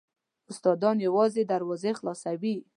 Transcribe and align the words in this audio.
استادان 0.51 0.97
یوازې 1.07 1.41
دروازې 1.51 1.91
خلاصوي. 1.99 2.55